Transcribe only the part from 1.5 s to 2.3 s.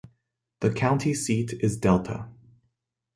is Delta.